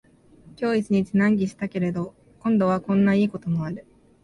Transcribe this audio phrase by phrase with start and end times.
[0.59, 3.85] 今日一日難儀したけれど、今度はこんないいこともある